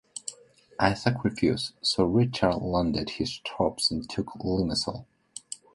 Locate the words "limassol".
4.43-5.05